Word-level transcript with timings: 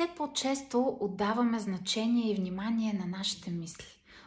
все 0.00 0.14
по-често 0.16 0.98
отдаваме 1.00 1.58
значение 1.58 2.30
и 2.30 2.34
внимание 2.34 2.92
на 2.92 3.06
нашите 3.06 3.50
мисли. 3.50 3.86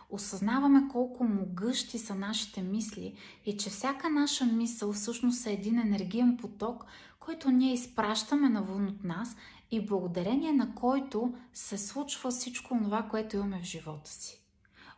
Осъзнаваме 0.09 0.87
колко 0.91 1.23
могъщи 1.23 1.99
са 1.99 2.15
нашите 2.15 2.61
мисли 2.61 3.15
и 3.45 3.57
че 3.57 3.69
всяка 3.69 4.09
наша 4.09 4.45
мисъл 4.45 4.93
всъщност 4.93 5.45
е 5.45 5.51
един 5.53 5.79
енергиен 5.79 6.37
поток, 6.37 6.85
който 7.19 7.51
ние 7.51 7.73
изпращаме 7.73 8.49
навън 8.49 8.87
от 8.87 9.03
нас 9.03 9.35
и 9.71 9.85
благодарение 9.85 10.51
на 10.51 10.75
който 10.75 11.33
се 11.53 11.77
случва 11.77 12.31
всичко 12.31 12.79
това, 12.83 13.03
което 13.03 13.35
имаме 13.35 13.61
в 13.61 13.65
живота 13.65 14.11
си. 14.11 14.43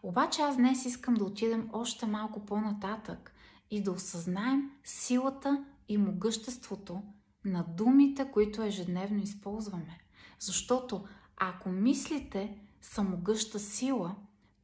Обаче 0.04 0.42
аз 0.42 0.58
днес 0.58 0.86
искам 0.86 1.14
да 1.14 1.24
отидем 1.24 1.70
още 1.74 2.06
малко 2.06 2.46
по-нататък 2.46 3.34
и 3.72 3.84
да 3.84 3.92
осъзнаем 3.92 4.72
силата 4.84 5.66
и 5.90 5.98
могъществото 5.98 7.02
на 7.46 7.66
думите, 7.78 8.32
които 8.32 8.62
ежедневно 8.64 9.24
използваме. 9.24 10.05
Защото 10.40 11.06
ако 11.38 11.70
мислите 11.70 12.58
са 12.82 13.04
могъща 13.04 13.60
сила, 13.60 14.16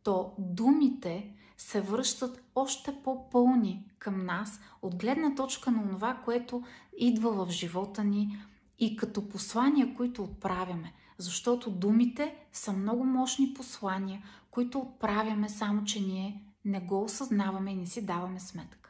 то 0.04 0.36
думите 0.38 1.36
се 1.58 1.82
връщат 1.82 2.44
още 2.56 3.02
по-пълни 3.04 3.92
към 4.00 4.26
нас 4.26 4.60
от 4.82 4.96
гледна 4.96 5.36
точка 5.36 5.72
на 5.72 5.90
това, 5.90 6.22
което 6.26 6.64
идва 6.98 7.46
в 7.46 7.50
живота 7.50 8.04
ни 8.04 8.38
и 8.80 8.96
като 8.96 9.30
послания, 9.30 9.96
които 9.96 10.24
отправяме. 10.24 10.94
Защото 11.18 11.72
думите 11.72 12.36
са 12.54 12.74
много 12.74 13.04
мощни 13.04 13.54
послания, 13.54 14.24
които 14.52 14.80
отправяме, 14.80 15.50
само 15.50 15.84
че 15.84 16.02
ние 16.02 16.44
не 16.66 16.80
го 16.80 17.04
осъзнаваме 17.04 17.72
и 17.72 17.76
не 17.76 17.86
си 17.86 18.06
даваме 18.06 18.40
сметка. 18.40 18.90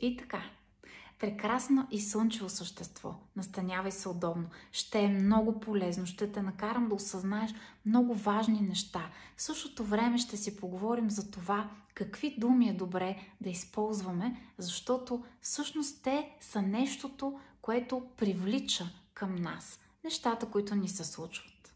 И 0.00 0.16
така, 0.16 0.42
прекрасно 1.18 1.86
и 1.90 2.00
слънчево 2.00 2.48
същество. 2.48 3.14
Настанявай 3.36 3.92
се 3.92 4.08
удобно. 4.08 4.48
Ще 4.72 5.00
е 5.00 5.08
много 5.08 5.60
полезно. 5.60 6.06
Ще 6.06 6.32
те 6.32 6.42
накарам 6.42 6.88
да 6.88 6.94
осъзнаеш 6.94 7.50
много 7.86 8.14
важни 8.14 8.60
неща. 8.60 9.10
В 9.36 9.42
същото 9.42 9.84
време 9.84 10.18
ще 10.18 10.36
си 10.36 10.56
поговорим 10.56 11.10
за 11.10 11.30
това 11.30 11.70
какви 11.94 12.36
думи 12.38 12.68
е 12.68 12.72
добре 12.72 13.16
да 13.40 13.50
използваме, 13.50 14.52
защото 14.58 15.24
всъщност 15.40 16.02
те 16.02 16.36
са 16.40 16.62
нещото, 16.62 17.40
което 17.62 18.02
привлича 18.16 18.90
към 19.14 19.34
нас. 19.34 19.80
Нещата, 20.04 20.46
които 20.46 20.74
ни 20.74 20.88
се 20.88 21.04
случват. 21.04 21.74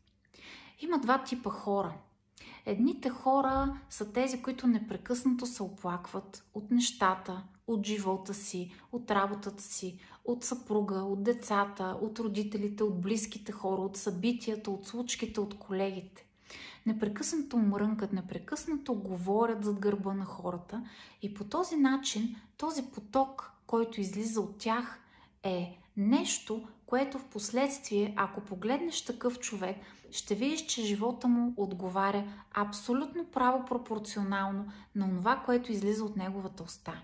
Има 0.81 0.98
два 0.98 1.25
типа 1.25 1.50
хора– 1.50 1.94
Едните 2.66 3.11
хора 3.11 3.81
са 3.91 4.12
тези, 4.12 4.42
които 4.42 4.66
непрекъснато 4.66 5.47
се 5.47 5.62
оплакват 5.62 6.44
от 6.55 6.70
нещата, 6.70 7.42
от 7.66 7.86
живота 7.86 8.34
си, 8.34 8.74
от 8.92 9.10
работата 9.10 9.62
си, 9.62 9.98
от 10.24 10.44
съпруга, 10.44 10.94
от 10.94 11.22
децата, 11.22 11.98
от 12.00 12.19
родителите, 12.19 12.82
от 12.82 13.00
близките 13.00 13.52
хора, 13.52 13.82
от 13.82 13.96
събитията, 13.96 14.70
от 14.70 14.86
случките, 14.86 15.41
от 15.41 15.58
колегите. 15.58 16.27
Непрекъснато 16.86 17.56
мрънкат, 17.56 18.12
непрекъснато 18.12 18.94
говорят 18.94 19.64
зад 19.64 19.78
гърба 19.78 20.14
на 20.14 20.24
хората 20.24 20.84
и 21.22 21.34
по 21.34 21.44
този 21.44 21.77
начин 21.77 22.36
този 22.56 22.82
поток, 22.82 23.52
който 23.66 24.00
излиза 24.00 24.41
от 24.41 24.58
тях, 24.58 24.98
е 25.42 25.78
нещо, 25.97 26.69
което 26.86 27.19
в 27.19 27.24
последствие, 27.24 28.14
ако 28.16 28.41
погледнеш 28.41 29.04
такъв 29.04 29.38
човек, 29.38 29.76
ще 30.10 30.34
видиш, 30.34 30.66
че 30.66 30.84
живота 30.84 31.28
му 31.28 31.54
отговаря 31.56 32.24
абсолютно 32.54 33.24
право 33.24 33.64
пропорционално 33.64 34.72
на 34.94 35.08
това, 35.10 35.42
което 35.44 35.72
излиза 35.72 36.04
от 36.04 36.16
неговата 36.16 36.62
уста. 36.62 37.02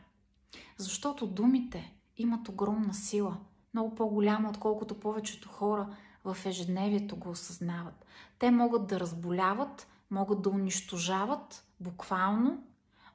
Защото 0.79 1.27
думите 1.27 1.95
имат 2.17 2.49
огромна 2.49 2.95
сила, 2.95 3.37
много 3.75 3.95
по-голяма, 3.95 4.49
отколкото 4.49 5.01
повечето 5.01 5.49
хора 5.49 5.97
в 6.25 6.37
ежедневието 6.47 7.17
го 7.17 7.31
осъзнават. 7.31 8.07
Те 8.39 8.51
могат 8.51 8.87
да 8.87 9.01
разболяват, 9.01 9.89
могат 10.11 10.43
да 10.43 10.51
унищожават 10.51 11.65
буквално, 11.81 12.63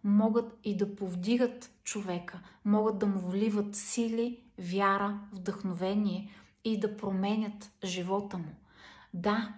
могат 0.03 0.59
и 0.63 0.77
да 0.77 0.95
повдигат 0.95 1.71
човека, 1.83 2.39
могат 2.65 2.99
да 2.99 3.07
му 3.07 3.19
вливат 3.19 3.75
сили, 3.75 4.43
вяра, 4.57 5.19
вдъхновение 5.31 6.29
и 6.63 6.79
да 6.79 6.97
променят 6.97 7.71
живота 7.83 8.37
му. 8.37 8.55
Да, 9.13 9.53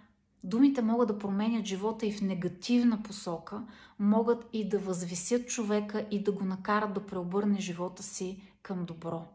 Думите 0.45 0.81
могат 0.81 1.07
да 1.07 1.19
променят 1.19 1.65
живота 1.65 2.05
и 2.05 2.11
в 2.11 2.21
негативна 2.21 3.03
посока, 3.03 3.63
могат 3.99 4.45
и 4.53 4.69
да 4.69 4.79
възвисят 4.79 5.47
човека 5.47 6.05
и 6.11 6.23
да 6.23 6.31
го 6.31 6.45
накарат 6.45 6.93
да 6.93 7.05
преобърне 7.05 7.59
живота 7.59 8.03
си 8.03 8.41
към 8.61 8.85
добро. 8.85 9.25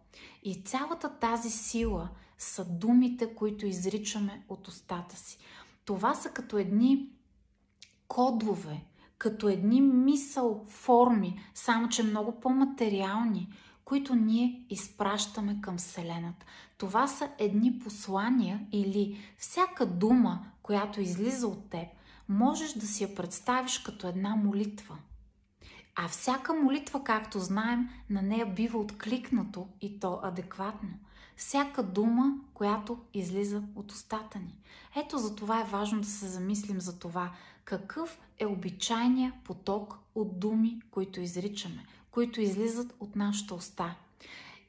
И 0.42 0.62
цялата 0.62 1.08
тази 1.08 1.50
сила 1.50 2.08
са 2.38 2.64
думите, 2.64 3.34
които 3.34 3.66
изричаме 3.66 4.42
от 4.48 4.68
устата 4.68 5.16
си. 5.16 5.38
Това 5.84 6.14
са 6.14 6.28
като 6.28 6.58
едни 6.58 7.10
кодове, 8.08 8.84
като 9.18 9.48
едни 9.48 9.80
мисъл 9.80 10.64
форми, 10.68 11.40
само 11.54 11.88
че 11.88 12.02
много 12.02 12.40
по-материални, 12.40 13.52
които 13.84 14.14
ние 14.14 14.64
изпращаме 14.70 15.60
към 15.60 15.76
Вселената. 15.76 16.46
Това 16.78 17.06
са 17.06 17.28
едни 17.38 17.78
послания 17.78 18.66
или 18.72 19.18
всяка 19.38 19.86
дума, 19.86 20.46
която 20.70 21.00
излиза 21.00 21.48
от 21.48 21.70
теб, 21.70 21.86
можеш 22.28 22.72
да 22.72 22.86
си 22.86 23.02
я 23.02 23.14
представиш 23.14 23.78
като 23.78 24.08
една 24.08 24.36
молитва. 24.36 24.96
А 25.96 26.08
всяка 26.08 26.54
молитва, 26.54 27.04
както 27.04 27.38
знаем, 27.38 27.88
на 28.10 28.22
нея 28.22 28.46
бива 28.46 28.78
откликнато 28.78 29.68
и 29.80 30.00
то 30.00 30.20
адекватно. 30.22 30.88
Всяка 31.36 31.82
дума, 31.82 32.34
която 32.54 32.98
излиза 33.14 33.62
от 33.74 33.92
устата 33.92 34.38
ни. 34.38 34.58
Ето 34.96 35.18
за 35.18 35.36
това 35.36 35.60
е 35.60 35.64
важно 35.70 36.00
да 36.00 36.06
се 36.06 36.26
замислим 36.26 36.80
за 36.80 36.98
това, 36.98 37.32
какъв 37.64 38.20
е 38.38 38.46
обичайният 38.46 39.34
поток 39.44 39.98
от 40.14 40.40
думи, 40.40 40.82
които 40.90 41.20
изричаме, 41.20 41.86
които 42.10 42.40
излизат 42.40 42.94
от 43.00 43.16
нашата 43.16 43.54
уста. 43.54 43.94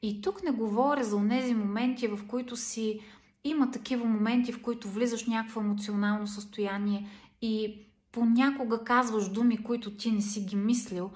И 0.01 0.21
тук 0.21 0.43
не 0.43 0.51
говоря 0.51 1.03
за 1.03 1.27
тези 1.29 1.53
моменти, 1.53 2.07
в 2.07 2.19
които 2.27 2.57
си 2.57 3.01
има 3.43 3.71
такива 3.71 4.05
моменти, 4.05 4.51
в 4.51 4.61
които 4.61 4.89
влизаш 4.89 5.23
в 5.23 5.27
някакво 5.27 5.61
емоционално 5.61 6.27
състояние 6.27 7.07
и 7.41 7.85
понякога 8.11 8.83
казваш 8.83 9.29
думи, 9.29 9.63
които 9.63 9.97
ти 9.97 10.11
не 10.11 10.21
си 10.21 10.41
ги 10.41 10.55
мислил. 10.55 11.11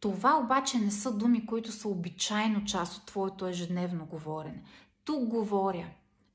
Това 0.00 0.40
обаче 0.44 0.78
не 0.78 0.90
са 0.90 1.12
думи, 1.12 1.46
които 1.46 1.72
са 1.72 1.88
обичайно 1.88 2.64
част 2.64 2.96
от 2.96 3.06
твоето 3.06 3.46
ежедневно 3.46 4.06
говорене. 4.06 4.62
Тук 5.04 5.24
говоря, 5.24 5.86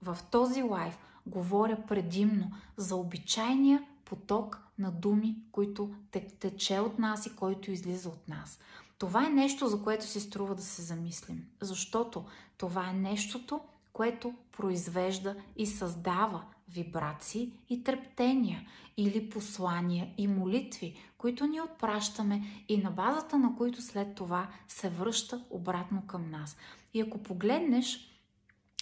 в 0.02 0.18
този 0.32 0.64
лайф, 0.64 0.98
говоря 1.26 1.78
предимно 1.88 2.52
за 2.78 2.96
обичайния 2.96 3.84
поток 4.06 4.60
на 4.80 4.92
думи, 4.92 5.38
които 5.52 5.96
те, 6.12 6.28
тече 6.28 6.80
от 6.80 7.00
нас 7.00 7.26
и 7.26 7.36
който 7.36 7.72
излиза 7.72 8.10
от 8.10 8.28
нас. 8.28 8.60
Това 8.98 9.26
е 9.26 9.30
нещо, 9.30 9.68
за 9.68 9.84
което 9.84 10.06
си 10.06 10.20
струва 10.20 10.56
да 10.56 10.62
се 10.62 10.82
замислим. 10.82 11.46
Защото 11.62 12.26
това 12.58 12.90
е 12.90 12.94
нещото, 12.94 13.60
което 13.98 14.34
произвежда 14.52 15.36
и 15.56 15.66
създава 15.66 16.44
вибрации 16.70 17.52
и 17.70 17.84
трептения 17.84 18.68
или 18.98 19.30
послания 19.30 20.14
и 20.18 20.28
молитви, 20.28 20.98
които 21.18 21.46
ни 21.46 21.62
отпращаме 21.62 22.42
и 22.70 22.78
на 22.78 22.92
базата 22.92 23.38
на 23.38 23.56
които 23.56 23.82
след 23.82 24.16
това 24.16 24.50
се 24.68 24.90
връща 24.90 25.46
обратно 25.50 26.08
към 26.08 26.32
нас. 26.32 26.58
И 26.94 27.02
ако 27.02 27.24
погледнеш 27.24 28.10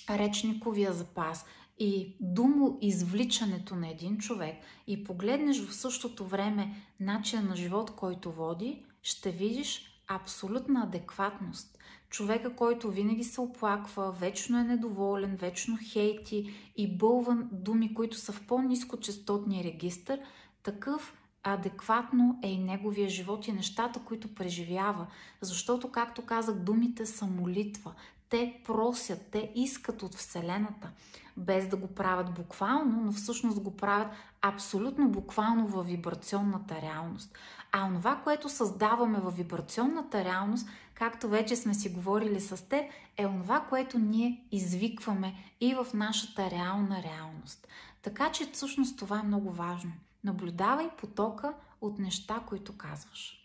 речниковия 0.09 0.93
запас 0.93 1.45
и 1.79 2.15
думо 2.19 2.77
извличането 2.81 3.75
на 3.75 3.89
един 3.89 4.17
човек 4.17 4.55
и 4.87 5.03
погледнеш 5.03 5.65
в 5.65 5.75
същото 5.75 6.25
време 6.25 6.75
начин 6.99 7.47
на 7.47 7.55
живот, 7.55 7.91
който 7.91 8.31
води, 8.31 8.83
ще 9.01 9.31
видиш 9.31 9.94
абсолютна 10.07 10.83
адекватност. 10.83 11.77
Човека, 12.09 12.55
който 12.55 12.91
винаги 12.91 13.23
се 13.23 13.41
оплаква, 13.41 14.11
вечно 14.11 14.59
е 14.59 14.63
недоволен, 14.63 15.35
вечно 15.35 15.77
хейти 15.83 16.53
и 16.77 16.97
бълван 16.97 17.49
думи, 17.51 17.93
които 17.93 18.17
са 18.17 18.31
в 18.31 18.47
по-низкочастотния 18.47 19.63
регистр, 19.63 20.17
такъв 20.63 21.13
адекватно 21.43 22.39
е 22.43 22.51
и 22.51 22.57
неговия 22.57 23.09
живот 23.09 23.47
и 23.47 23.51
нещата, 23.51 23.99
които 23.99 24.35
преживява. 24.35 25.07
Защото, 25.41 25.91
както 25.91 26.25
казах, 26.25 26.55
думите 26.55 27.05
са 27.05 27.25
молитва. 27.25 27.93
Те 28.35 28.61
просят, 28.65 29.21
те 29.31 29.51
искат 29.55 30.03
от 30.03 30.15
Вселената, 30.15 30.89
без 31.37 31.67
да 31.67 31.77
го 31.77 31.87
правят 31.87 32.33
буквално, 32.33 33.01
но 33.05 33.11
всъщност 33.11 33.59
го 33.59 33.77
правят 33.77 34.07
абсолютно 34.41 35.09
буквално 35.09 35.67
във 35.67 35.85
вибрационната 35.85 36.81
реалност. 36.81 37.37
А 37.71 37.93
това, 37.93 38.15
което 38.23 38.49
създаваме 38.49 39.19
във 39.19 39.35
вибрационната 39.35 40.23
реалност, 40.23 40.67
както 40.93 41.29
вече 41.29 41.55
сме 41.55 41.73
си 41.73 41.89
говорили 41.89 42.41
с 42.41 42.69
теб, 42.69 42.85
е 43.17 43.23
това, 43.23 43.59
което 43.59 43.99
ние 43.99 44.47
извикваме 44.51 45.35
и 45.61 45.75
в 45.75 45.87
нашата 45.93 46.51
реална 46.51 47.03
реалност. 47.03 47.67
Така 48.01 48.31
че 48.31 48.51
всъщност 48.51 48.99
това 48.99 49.19
е 49.19 49.27
много 49.27 49.51
важно. 49.51 49.91
Наблюдавай 50.23 50.89
потока 50.97 51.53
от 51.81 51.99
неща, 51.99 52.41
които 52.47 52.77
казваш. 52.77 53.44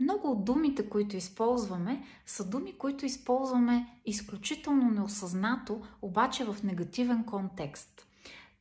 Много 0.00 0.30
от 0.30 0.44
думите, 0.44 0.88
които 0.88 1.16
използваме, 1.16 2.04
са 2.26 2.50
думи, 2.50 2.78
които 2.78 3.06
използваме 3.06 4.00
изключително 4.06 4.90
неосъзнато, 4.90 5.82
обаче 6.02 6.44
в 6.44 6.56
негативен 6.64 7.24
контекст. 7.24 8.06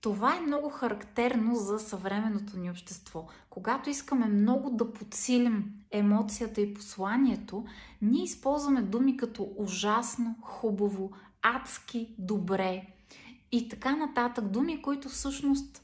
Това 0.01 0.37
е 0.37 0.41
много 0.41 0.69
характерно 0.69 1.55
за 1.55 1.79
съвременното 1.79 2.57
ни 2.57 2.71
общество. 2.71 3.27
Когато 3.49 3.89
искаме 3.89 4.25
много 4.25 4.69
да 4.69 4.93
подсилим 4.93 5.73
емоцията 5.91 6.61
и 6.61 6.73
посланието, 6.73 7.65
ние 8.01 8.23
използваме 8.23 8.81
думи 8.81 9.17
като 9.17 9.49
ужасно, 9.57 10.35
хубаво, 10.41 11.11
адски, 11.41 12.15
добре 12.17 12.85
и 13.51 13.69
така 13.69 13.95
нататък. 13.95 14.45
Думи, 14.45 14.81
които 14.81 15.09
всъщност 15.09 15.81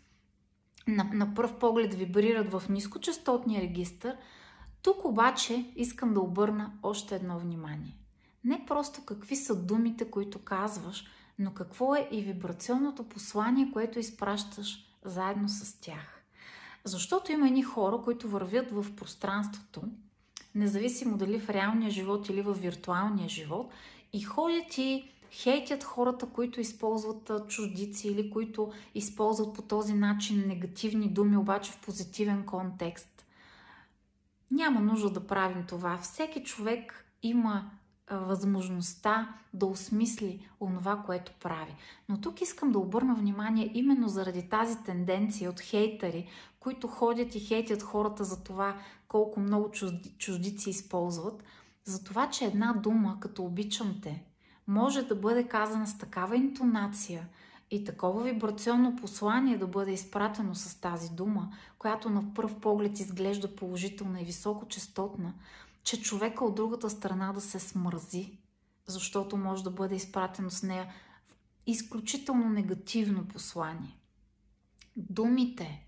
на, 0.88 1.04
на 1.14 1.34
пръв 1.34 1.60
поглед 1.60 1.94
вибрират 1.94 2.52
в 2.52 2.64
нискочастотния 2.70 3.62
регистр. 3.62 4.08
Тук 4.86 5.06
обаче 5.06 5.66
искам 5.76 6.14
да 6.14 6.20
обърна 6.20 6.72
още 6.84 7.16
едно 7.16 7.40
внимание. 7.40 7.98
Не 8.44 8.66
просто 8.66 9.06
какви 9.06 9.36
са 9.36 9.56
думите, 9.56 10.12
които 10.12 10.40
казваш, 10.40 11.06
но 11.40 11.54
какво 11.54 11.96
е 11.96 12.10
и 12.12 12.22
вибрационното 12.22 13.04
послание, 13.04 13.72
което 13.74 14.00
изпращаш 14.00 14.86
заедно 15.06 15.50
с 15.50 15.80
тях. 15.82 16.24
Защото 16.84 17.32
има 17.32 17.48
едни 17.48 17.64
хора, 17.64 18.02
които 18.04 18.30
вървят 18.30 18.72
в 18.72 18.96
пространството, 18.96 19.82
независимо 20.56 21.18
дали 21.18 21.40
в 21.40 21.50
реалния 21.50 21.92
живот 21.92 22.30
или 22.30 22.42
в 22.42 22.54
виртуалния 22.54 23.30
живот, 23.30 23.72
и 24.14 24.22
ходят 24.22 24.78
и 24.78 25.12
хейтят 25.32 25.84
хората, 25.84 26.26
които 26.26 26.62
използват 26.62 27.32
чуждици 27.48 28.08
или 28.08 28.30
които 28.30 28.72
използват 28.96 29.56
по 29.56 29.62
този 29.62 29.94
начин 29.94 30.48
негативни 30.48 31.10
думи, 31.10 31.38
обаче 31.38 31.72
в 31.72 31.82
позитивен 31.82 32.44
контекст. 32.44 33.25
Няма 34.56 34.82
нужда 34.82 35.10
да 35.10 35.28
правим 35.28 35.64
това. 35.68 35.98
Всеки 35.98 36.44
човек 36.44 37.06
има 37.24 37.72
възможността 38.12 39.36
да 39.54 39.66
осмисли 39.66 40.50
онова, 40.60 41.04
което 41.06 41.32
прави. 41.40 41.76
Но 42.10 42.22
тук 42.22 42.42
искам 42.42 42.72
да 42.72 42.80
обърна 42.80 43.16
внимание 43.16 43.72
именно 43.74 44.08
заради 44.08 44.50
тази 44.50 44.84
тенденция 44.84 45.50
от 45.50 45.60
хейтери, 45.60 46.30
които 46.60 46.88
ходят 46.88 47.36
и 47.36 47.40
хейтят 47.40 47.84
хората 47.84 48.24
за 48.24 48.44
това 48.44 48.78
колко 49.08 49.40
много 49.40 49.72
чуждици 50.18 50.70
използват, 50.70 51.44
за 51.84 52.04
това, 52.04 52.30
че 52.30 52.46
една 52.46 52.74
дума, 52.74 53.18
като 53.20 53.44
обичам 53.44 54.00
те, 54.02 54.24
може 54.68 55.02
да 55.02 55.16
бъде 55.16 55.48
казана 55.48 55.88
с 55.88 55.98
такава 55.98 56.36
интонация 56.36 57.28
и 57.76 57.84
такова 57.84 58.24
вибрационно 58.24 58.96
послание 58.96 59.58
да 59.58 59.68
бъде 59.68 59.92
изпратено 59.92 60.56
с 60.56 60.82
тази 60.82 61.10
дума, 61.10 61.52
която 61.78 62.10
на 62.10 62.34
пръв 62.34 62.60
поглед 62.60 63.00
изглежда 63.00 63.56
положителна 63.56 64.22
и 64.22 64.26
високочастотна, 64.26 65.34
че 65.84 66.02
човека 66.02 66.46
от 66.46 66.56
другата 66.56 66.90
страна 66.90 67.34
да 67.34 67.42
се 67.42 67.60
смързи, 67.60 68.38
защото 68.88 69.38
може 69.38 69.64
да 69.64 69.72
бъде 69.72 69.96
изпратено 69.96 70.50
с 70.50 70.64
нея 70.64 70.94
изключително 71.68 72.50
негативно 72.50 73.28
послание. 73.28 73.98
Думите, 74.96 75.86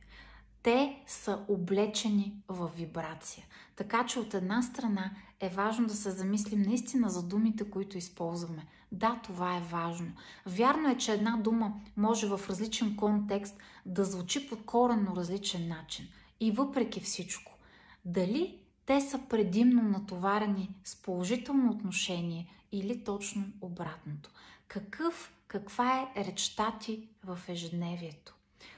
те 0.64 1.04
са 1.08 1.46
облечени 1.48 2.44
в 2.48 2.72
вибрация. 2.76 3.46
Така 3.78 4.06
че 4.06 4.20
от 4.20 4.34
една 4.34 4.62
страна 4.62 5.12
е 5.40 5.50
важно 5.50 5.88
да 5.88 5.94
се 5.94 6.12
замислим 6.12 6.62
наистина 6.62 7.10
за 7.10 7.24
думите, 7.24 7.70
които 7.70 7.98
използваме. 7.98 8.68
Да, 8.92 9.20
това 9.24 9.58
е 9.58 9.62
важно. 9.62 10.12
Вярно 10.46 10.90
е, 10.90 10.98
че 10.98 11.14
една 11.14 11.38
дума 11.38 11.74
може 11.98 12.28
в 12.28 12.42
различен 12.50 12.96
контекст 12.96 13.58
да 13.86 14.06
звучи 14.06 14.50
по 14.50 14.58
коренно 14.58 15.16
различен 15.16 15.68
начин. 15.68 16.08
И 16.40 16.52
въпреки 16.52 17.00
всичко, 17.00 17.58
дали 18.06 18.60
те 18.86 19.02
са 19.02 19.20
предимно 19.30 19.84
натоварени 19.84 20.70
с 20.84 21.02
положително 21.02 21.72
отношение 21.72 22.48
или 22.72 23.04
точно 23.04 23.46
обратното? 23.62 24.30
Какъв, 24.68 25.34
каква 25.48 26.10
е 26.16 26.26
речта 26.26 26.78
ти 26.82 27.08
в 27.24 27.40
ежедневието? 27.48 28.36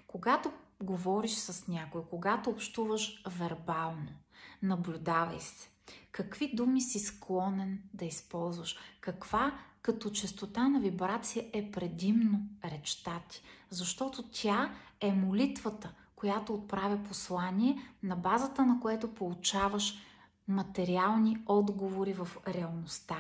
Когато 0.08 0.52
говориш 0.84 1.32
с 1.32 1.68
някой, 1.68 2.02
когато 2.10 2.50
общуваш 2.50 3.24
вербално, 3.28 4.10
наблюдавай 4.62 5.40
се. 5.40 5.70
Какви 6.12 6.56
думи 6.56 6.82
си 6.82 7.00
склонен 7.00 7.84
да 7.94 8.06
използваш? 8.06 8.78
Каква 9.02 9.60
като 9.82 10.10
частота 10.10 10.70
на 10.70 10.80
вибрация 10.80 11.46
е 11.54 11.72
предимно 11.72 12.40
речта 12.66 13.22
ти? 13.30 13.42
Защото 13.70 14.24
тя 14.32 14.74
е 15.02 15.12
молитвата, 15.12 15.94
която 16.16 16.54
отправя 16.54 17.04
послание, 17.04 17.78
на 18.04 18.16
базата 18.16 18.66
на 18.66 18.80
което 18.80 19.14
получаваш 19.14 19.98
материални 20.48 21.38
отговори 21.46 22.14
в 22.14 22.28
реалността. 22.48 23.18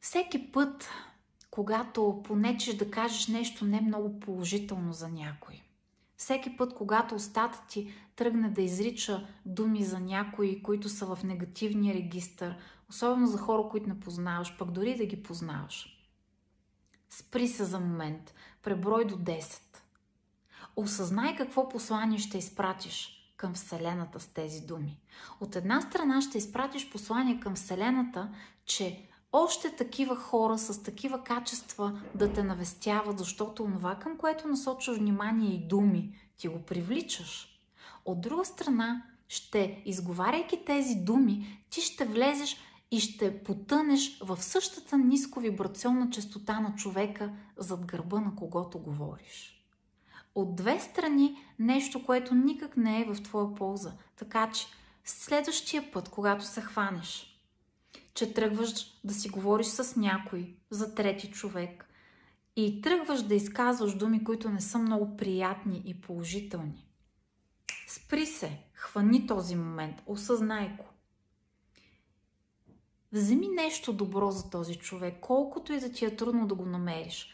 Всеки 0.00 0.52
път, 0.52 0.88
когато 1.50 2.22
понечеш 2.24 2.74
да 2.76 2.90
кажеш 2.90 3.28
нещо 3.28 3.64
не 3.64 3.80
много 3.80 4.20
положително 4.20 4.92
за 4.92 5.08
някой, 5.08 5.62
всеки 6.16 6.56
път, 6.56 6.74
когато 6.74 7.14
устата 7.14 7.62
ти 7.68 7.94
тръгне 8.16 8.50
да 8.50 8.62
изрича 8.62 9.26
думи 9.46 9.84
за 9.84 10.00
някои, 10.00 10.62
които 10.62 10.88
са 10.88 11.06
в 11.06 11.24
негативния 11.24 11.94
регистър, 11.94 12.56
особено 12.90 13.26
за 13.26 13.38
хора, 13.38 13.68
които 13.70 13.88
не 13.88 14.00
познаваш, 14.00 14.56
пък 14.58 14.70
дори 14.70 14.96
да 14.96 15.06
ги 15.06 15.22
познаваш. 15.22 15.92
Спри 17.10 17.48
се 17.48 17.64
за 17.64 17.80
момент, 17.80 18.34
преброй 18.62 19.04
до 19.04 19.16
10. 19.16 19.60
Осъзнай 20.76 21.36
какво 21.36 21.68
послание 21.68 22.18
ще 22.18 22.38
изпратиш 22.38 23.16
към 23.36 23.54
Вселената 23.54 24.20
с 24.20 24.26
тези 24.26 24.60
думи. 24.60 25.00
От 25.40 25.56
една 25.56 25.80
страна 25.80 26.20
ще 26.20 26.38
изпратиш 26.38 26.90
послание 26.90 27.40
към 27.40 27.54
Вселената, 27.54 28.34
че 28.64 29.08
още 29.36 29.70
такива 29.70 30.16
хора 30.16 30.58
с 30.58 30.82
такива 30.82 31.24
качества 31.24 32.02
да 32.14 32.32
те 32.32 32.42
навестяват, 32.42 33.18
защото 33.18 33.62
онова, 33.62 33.94
към 33.94 34.16
което 34.16 34.48
насочваш 34.48 34.98
внимание 34.98 35.54
и 35.54 35.66
думи, 35.68 36.18
ти 36.36 36.48
го 36.48 36.62
привличаш. 36.62 37.60
От 38.04 38.20
друга 38.20 38.44
страна, 38.44 39.02
ще 39.28 39.82
изговаряйки 39.84 40.64
тези 40.64 40.94
думи, 40.94 41.64
ти 41.70 41.80
ще 41.80 42.04
влезеш 42.04 42.56
и 42.90 43.00
ще 43.00 43.42
потънеш 43.42 44.18
в 44.20 44.42
същата 44.42 44.98
ниско 44.98 45.40
вибрационна 45.40 46.10
частота 46.10 46.60
на 46.60 46.74
човека 46.74 47.32
зад 47.56 47.86
гърба 47.86 48.20
на 48.20 48.36
когото 48.36 48.78
говориш. 48.78 49.64
От 50.34 50.56
две 50.56 50.80
страни 50.80 51.36
нещо, 51.58 52.04
което 52.04 52.34
никак 52.34 52.76
не 52.76 53.00
е 53.00 53.04
в 53.04 53.22
твоя 53.22 53.54
полза. 53.54 53.92
Така 54.16 54.50
че 54.50 54.66
следващия 55.04 55.92
път, 55.92 56.08
когато 56.08 56.44
се 56.44 56.60
хванеш, 56.60 57.35
че 58.16 58.34
тръгваш 58.34 59.00
да 59.04 59.14
си 59.14 59.28
говориш 59.28 59.66
с 59.66 59.96
някой 59.96 60.54
за 60.70 60.94
трети 60.94 61.30
човек 61.30 61.88
и 62.56 62.80
тръгваш 62.80 63.22
да 63.22 63.34
изказваш 63.34 63.94
думи, 63.94 64.24
които 64.24 64.50
не 64.50 64.60
са 64.60 64.78
много 64.78 65.16
приятни 65.16 65.82
и 65.86 66.00
положителни. 66.00 66.86
Спри 67.88 68.26
се, 68.26 68.58
хвани 68.74 69.26
този 69.26 69.56
момент, 69.56 70.02
осъзнай 70.06 70.68
го. 70.68 70.84
Вземи 73.12 73.48
нещо 73.48 73.92
добро 73.92 74.30
за 74.30 74.50
този 74.50 74.74
човек, 74.74 75.16
колкото 75.20 75.72
и 75.72 75.80
да 75.80 75.92
ти 75.92 76.04
е 76.04 76.16
трудно 76.16 76.46
да 76.46 76.54
го 76.54 76.66
намериш. 76.66 77.32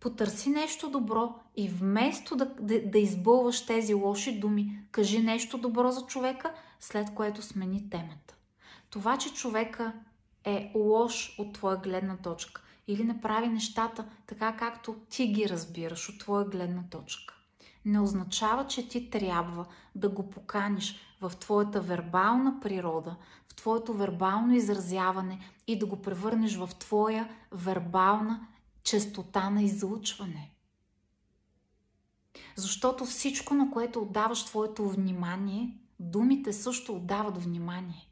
Потърси 0.00 0.50
нещо 0.50 0.90
добро 0.90 1.34
и 1.56 1.68
вместо 1.68 2.36
да, 2.36 2.44
да, 2.60 2.90
да 2.90 2.98
избълваш 2.98 3.66
тези 3.66 3.94
лоши 3.94 4.38
думи, 4.38 4.78
кажи 4.90 5.18
нещо 5.18 5.58
добро 5.58 5.90
за 5.90 6.06
човека, 6.06 6.54
след 6.80 7.14
което 7.14 7.42
смени 7.42 7.90
темата. 7.90 8.36
Това, 8.90 9.18
че 9.18 9.34
човека 9.34 9.92
е 10.44 10.72
лош 10.74 11.38
от 11.38 11.52
твоя 11.52 11.76
гледна 11.76 12.16
точка 12.16 12.62
или 12.88 13.04
не 13.04 13.20
прави 13.20 13.48
нещата 13.48 14.08
така, 14.26 14.56
както 14.56 14.96
ти 15.08 15.26
ги 15.26 15.48
разбираш 15.48 16.08
от 16.08 16.18
твоя 16.18 16.44
гледна 16.44 16.82
точка, 16.90 17.34
не 17.84 18.00
означава, 18.00 18.66
че 18.66 18.88
ти 18.88 19.10
трябва 19.10 19.66
да 19.94 20.08
го 20.08 20.30
поканиш 20.30 20.96
в 21.20 21.32
твоята 21.40 21.80
вербална 21.80 22.60
природа, 22.60 23.16
в 23.48 23.54
твоето 23.54 23.92
вербално 23.92 24.54
изразяване 24.54 25.40
и 25.66 25.78
да 25.78 25.86
го 25.86 26.02
превърнеш 26.02 26.56
в 26.56 26.70
твоя 26.78 27.28
вербална 27.52 28.46
частота 28.82 29.50
на 29.50 29.62
излучване. 29.62 30.52
Защото 32.56 33.04
всичко, 33.04 33.54
на 33.54 33.70
което 33.70 34.02
отдаваш 34.02 34.44
твоето 34.44 34.88
внимание, 34.88 35.78
думите 36.00 36.52
също 36.52 36.94
отдават 36.96 37.44
внимание. 37.44 38.05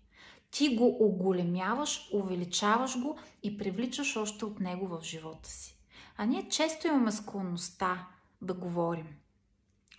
Ти 0.54 0.76
го 0.76 0.96
оголемяваш, 1.00 2.11
увеличаваш 2.12 3.00
го 3.00 3.18
и 3.42 3.58
привличаш 3.58 4.16
още 4.16 4.44
от 4.44 4.61
него 4.61 4.87
в 4.87 5.00
живота 5.02 5.49
си. 5.49 5.78
А 6.16 6.26
ние 6.26 6.49
често 6.49 6.87
имаме 6.87 7.12
склонността 7.12 8.08
да 8.42 8.54
говорим 8.54 9.06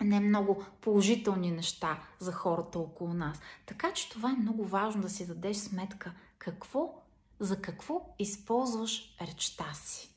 не 0.01 0.19
много 0.19 0.65
положителни 0.81 1.51
неща 1.51 1.99
за 2.19 2.31
хората 2.31 2.79
около 2.79 3.13
нас. 3.13 3.39
Така 3.65 3.93
че 3.93 4.09
това 4.09 4.31
е 4.31 4.41
много 4.41 4.65
важно 4.65 5.01
да 5.01 5.09
си 5.09 5.27
дадеш 5.27 5.57
сметка 5.57 6.13
какво, 6.37 7.01
за 7.39 7.61
какво 7.61 8.15
използваш 8.19 9.15
речта 9.21 9.73
си. 9.73 10.15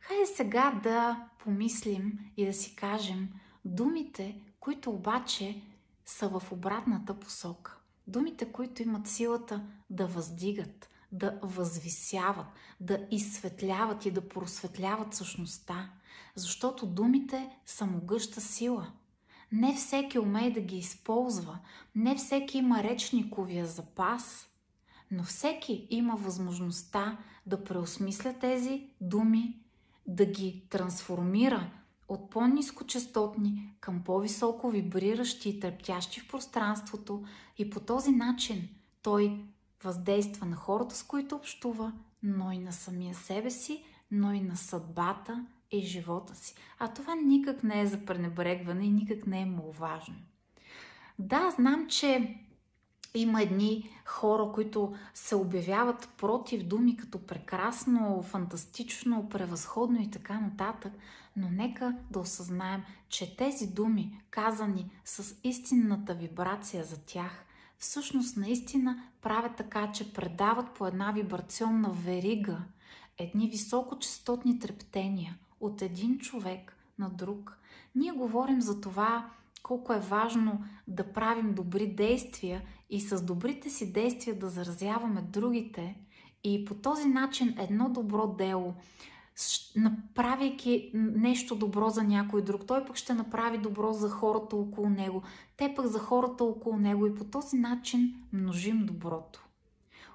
Хайде 0.00 0.26
сега 0.26 0.80
да 0.82 1.28
помислим 1.38 2.18
и 2.36 2.46
да 2.46 2.52
си 2.52 2.76
кажем 2.76 3.28
думите, 3.64 4.40
които 4.60 4.90
обаче 4.90 5.62
са 6.04 6.28
в 6.28 6.42
обратната 6.52 7.20
посока. 7.20 7.79
Думите, 8.10 8.52
които 8.52 8.82
имат 8.82 9.06
силата 9.06 9.64
да 9.90 10.06
въздигат, 10.06 10.88
да 11.12 11.38
възвисяват, 11.42 12.46
да 12.80 13.06
изсветляват 13.10 14.06
и 14.06 14.10
да 14.10 14.28
просветляват 14.28 15.14
същността, 15.14 15.90
защото 16.34 16.86
думите 16.86 17.56
са 17.66 17.86
могъща 17.86 18.40
сила. 18.40 18.92
Не 19.52 19.76
всеки 19.76 20.18
умее 20.18 20.50
да 20.50 20.60
ги 20.60 20.78
използва, 20.78 21.58
не 21.94 22.16
всеки 22.16 22.58
има 22.58 22.82
речниковия 22.82 23.66
запас, 23.66 24.46
но 25.10 25.22
всеки 25.22 25.86
има 25.90 26.16
възможността 26.16 27.18
да 27.46 27.64
преосмисля 27.64 28.32
тези 28.40 28.86
думи, 29.00 29.60
да 30.06 30.26
ги 30.26 30.64
трансформира 30.70 31.70
от 32.10 32.30
по-низкочастотни 32.30 33.72
към 33.80 34.02
по-високо 34.04 34.70
вибриращи 34.70 35.48
и 35.48 35.60
трептящи 35.60 36.20
в 36.20 36.28
пространството 36.28 37.24
и 37.58 37.70
по 37.70 37.80
този 37.80 38.10
начин 38.10 38.68
той 39.02 39.44
въздейства 39.84 40.46
на 40.46 40.56
хората, 40.56 40.96
с 40.96 41.02
които 41.02 41.34
общува, 41.34 41.92
но 42.22 42.52
и 42.52 42.58
на 42.58 42.72
самия 42.72 43.14
себе 43.14 43.50
си, 43.50 43.84
но 44.10 44.32
и 44.32 44.40
на 44.40 44.56
съдбата 44.56 45.46
и 45.70 45.80
живота 45.80 46.34
си. 46.34 46.54
А 46.78 46.88
това 46.88 47.14
никак 47.14 47.62
не 47.64 47.80
е 47.80 47.86
за 47.86 48.04
пренебрегване 48.04 48.84
и 48.84 48.90
никак 48.90 49.26
не 49.26 49.40
е 49.40 49.46
маловажно. 49.46 50.16
Да, 51.18 51.50
знам, 51.50 51.86
че 51.88 52.36
има 53.14 53.42
едни 53.42 53.90
хора, 54.04 54.52
които 54.54 54.94
се 55.14 55.34
обявяват 55.36 56.08
против 56.16 56.62
думи 56.62 56.96
като 56.96 57.26
прекрасно, 57.26 58.22
фантастично, 58.22 59.28
превъзходно 59.28 60.02
и 60.02 60.10
така 60.10 60.40
нататък, 60.40 60.92
но 61.36 61.50
нека 61.50 61.96
да 62.10 62.18
осъзнаем, 62.18 62.82
че 63.08 63.36
тези 63.36 63.66
думи, 63.66 64.22
казани 64.30 64.90
с 65.04 65.34
истинната 65.44 66.14
вибрация 66.14 66.84
за 66.84 67.04
тях, 67.04 67.44
всъщност 67.78 68.36
наистина 68.36 69.04
правят 69.22 69.56
така, 69.56 69.92
че 69.92 70.12
предават 70.12 70.74
по 70.74 70.86
една 70.86 71.12
вибрационна 71.12 71.90
верига 71.90 72.62
едни 73.18 73.48
високочастотни 73.48 74.58
трептения 74.58 75.38
от 75.60 75.82
един 75.82 76.18
човек 76.18 76.76
на 76.98 77.10
друг. 77.10 77.58
Ние 77.94 78.12
говорим 78.12 78.60
за 78.60 78.80
това, 78.80 79.30
колко 79.62 79.92
е 79.92 80.00
важно 80.00 80.64
да 80.88 81.12
правим 81.12 81.54
добри 81.54 81.86
действия 81.86 82.62
и 82.90 83.00
с 83.00 83.22
добрите 83.22 83.70
си 83.70 83.92
действия 83.92 84.38
да 84.38 84.48
заразяваме 84.48 85.22
другите 85.22 85.96
и 86.44 86.64
по 86.64 86.74
този 86.74 87.08
начин 87.08 87.54
едно 87.58 87.88
добро 87.88 88.26
дело, 88.26 88.74
направяйки 89.76 90.90
нещо 90.94 91.54
добро 91.54 91.88
за 91.88 92.02
някой 92.02 92.42
друг, 92.42 92.66
той 92.66 92.84
пък 92.84 92.96
ще 92.96 93.14
направи 93.14 93.58
добро 93.58 93.92
за 93.92 94.10
хората 94.10 94.56
около 94.56 94.88
него, 94.88 95.22
те 95.56 95.74
пък 95.76 95.86
за 95.86 95.98
хората 95.98 96.44
около 96.44 96.76
него. 96.76 97.06
И 97.06 97.14
по 97.14 97.24
този 97.24 97.56
начин 97.56 98.14
множим 98.32 98.86
доброто. 98.86 99.46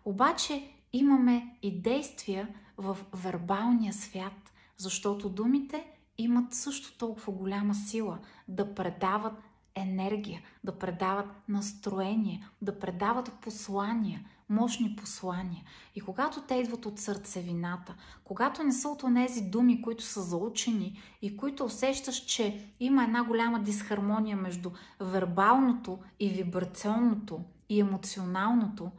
Обаче 0.05 0.71
имаме 0.93 1.57
и 1.61 1.81
действия 1.81 2.47
в 2.77 2.97
вербалния 3.13 3.93
свят, 3.93 4.53
защото 4.77 5.29
думите 5.29 5.85
имат 6.17 6.53
също 6.53 6.97
толкова 6.97 7.33
голяма 7.33 7.75
сила 7.75 8.19
да 8.47 8.75
предават 8.75 9.33
енергия, 9.75 10.41
да 10.63 10.79
предават 10.79 11.27
настроение, 11.49 12.47
да 12.61 12.79
предават 12.79 13.33
послания, 13.41 14.25
мощни 14.49 14.95
послания. 14.95 15.63
И 15.95 16.01
когато 16.01 16.41
те 16.41 16.55
идват 16.55 16.85
от 16.85 16.99
сърцевината, 16.99 17.95
когато 18.23 18.63
не 18.63 18.71
са 18.71 18.89
от 18.89 19.03
тези 19.15 19.41
думи, 19.41 19.81
които 19.81 20.03
са 20.03 20.21
заучени 20.21 20.99
и 21.21 21.37
които 21.37 21.65
усещаш, 21.65 22.25
че 22.25 22.65
има 22.79 23.03
една 23.03 23.23
голяма 23.23 23.63
дисхармония 23.63 24.37
между 24.37 24.71
вербалното 24.99 25.99
и 26.19 26.29
вибрационното 26.29 27.39
и 27.69 27.79
емоционалното, 27.79 28.91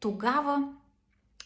тогава 0.00 0.72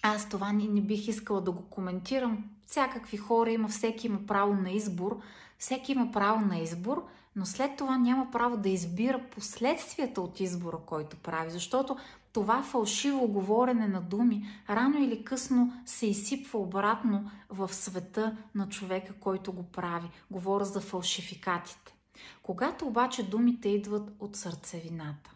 аз 0.02 0.28
това 0.28 0.52
не, 0.52 0.64
не 0.64 0.80
бих 0.80 1.08
искала 1.08 1.40
да 1.40 1.52
го 1.52 1.62
коментирам. 1.62 2.44
Всякакви 2.66 3.16
хора 3.16 3.50
има, 3.50 3.68
всеки 3.68 4.06
има 4.06 4.26
право 4.26 4.54
на 4.54 4.70
избор, 4.70 5.20
всеки 5.58 5.92
има 5.92 6.12
право 6.12 6.40
на 6.40 6.58
избор, 6.58 7.06
но 7.36 7.46
след 7.46 7.76
това 7.76 7.98
няма 7.98 8.30
право 8.30 8.56
да 8.56 8.68
избира 8.68 9.24
последствията 9.30 10.20
от 10.20 10.40
избора, 10.40 10.76
който 10.86 11.16
прави, 11.16 11.50
защото 11.50 11.96
това 12.32 12.62
фалшиво 12.62 13.28
говорене 13.28 13.88
на 13.88 14.00
думи 14.00 14.46
рано 14.70 14.98
или 14.98 15.24
късно 15.24 15.72
се 15.86 16.06
изсипва 16.06 16.58
обратно 16.58 17.30
в 17.48 17.74
света 17.74 18.36
на 18.54 18.68
човека, 18.68 19.14
който 19.20 19.52
го 19.52 19.62
прави. 19.62 20.08
Говоря 20.30 20.64
за 20.64 20.80
фалшификатите. 20.80 21.96
Когато 22.42 22.86
обаче 22.86 23.30
думите 23.30 23.68
идват 23.68 24.10
от 24.18 24.36
сърцевината, 24.36 25.30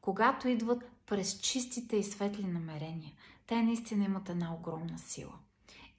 когато 0.00 0.48
идват 0.48 0.90
през 1.06 1.40
чистите 1.40 1.96
и 1.96 2.02
светли 2.02 2.46
намерения, 2.46 3.12
те 3.46 3.62
наистина 3.62 4.04
имат 4.04 4.28
една 4.28 4.54
огромна 4.54 4.98
сила. 4.98 5.32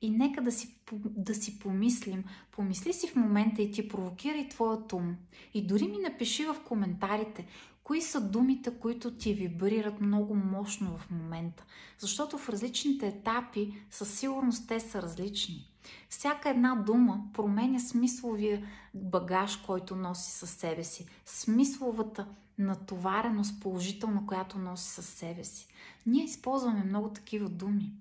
И 0.02 0.10
нека 0.10 0.42
да 0.42 0.52
си, 0.52 0.76
да 0.94 1.36
си 1.36 1.60
помислим, 1.60 2.24
помисли 2.52 2.94
си 2.94 3.08
в 3.08 3.16
момента 3.16 3.62
и 3.62 3.72
ти 3.72 3.88
провокирай 3.88 4.50
твоят 4.50 4.94
ум. 4.94 5.16
И 5.54 5.68
дори 5.68 5.88
ми 5.88 5.98
напиши 5.98 6.46
в 6.46 6.56
коментарите, 6.66 7.48
кои 7.88 8.02
са 8.02 8.22
думите, 8.22 8.72
които 8.80 9.12
ти 9.12 9.34
вибрират 9.34 10.02
много 10.02 10.36
мощно 10.36 10.98
в 10.98 11.12
момента. 11.12 11.64
Защото 12.00 12.38
в 12.38 12.50
различните 12.50 13.08
етапи 13.08 13.74
със 13.90 14.20
сигурност 14.20 14.68
те 14.68 14.80
са 14.80 15.02
различни. 15.02 15.68
Всяка 16.10 16.50
една 16.50 16.76
дума 16.76 17.24
променя 17.34 17.80
смисловия 17.80 18.66
багаж, 18.94 19.58
който 19.58 19.96
носи 19.96 20.32
със 20.32 20.50
себе 20.50 20.84
си. 20.84 21.06
Смисловата 21.26 22.28
натовареност 22.58 23.62
положителна, 23.62 24.28
която 24.28 24.60
носи 24.60 24.90
със 24.90 25.06
себе 25.06 25.44
си. 25.44 25.68
Ние 26.06 26.24
използваме 26.24 26.84
много 26.84 27.10
такива 27.10 27.50
думи. 27.50 27.92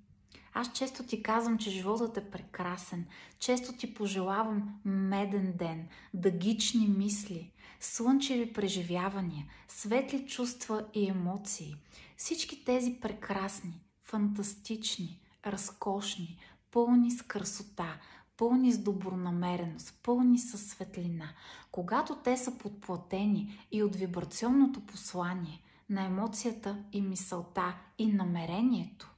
Аз 0.54 0.72
често 0.72 1.02
ти 1.02 1.22
казвам, 1.22 1.58
че 1.58 1.70
животът 1.70 2.16
е 2.16 2.30
прекрасен. 2.30 3.06
Често 3.38 3.72
ти 3.72 3.94
пожелавам 3.94 4.74
меден 4.84 5.52
ден, 5.56 5.88
дъгични 6.14 6.88
мисли, 6.88 7.50
слънчеви 7.86 8.52
преживявания, 8.52 9.46
светли 9.68 10.26
чувства 10.26 10.84
и 10.94 11.08
емоции. 11.08 11.76
Всички 12.16 12.64
тези 12.64 13.00
прекрасни, 13.00 13.80
фантастични, 14.04 15.20
разкошни, 15.46 16.38
пълни 16.70 17.10
с 17.10 17.22
красота, 17.22 18.00
пълни 18.36 18.72
с 18.72 18.78
добронамереност, 18.78 20.00
пълни 20.02 20.38
с 20.38 20.58
светлина. 20.58 21.28
Когато 21.70 22.16
те 22.16 22.36
са 22.36 22.58
подплатени 22.58 23.66
и 23.72 23.82
от 23.82 23.96
вибрационното 23.96 24.80
послание 24.80 25.62
на 25.90 26.02
емоцията 26.02 26.84
и 26.92 27.00
мисълта 27.00 27.76
и 27.98 28.06
намерението, 28.12 29.14